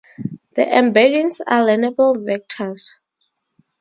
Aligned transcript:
The 0.55 0.63
embeddings 0.63 1.41
are 1.45 1.63
learnable 1.63 2.15
vectors. 2.17 2.97